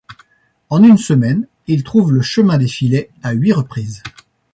[0.71, 4.01] En une semaine, il trouve le chemin des filets à huit reprises.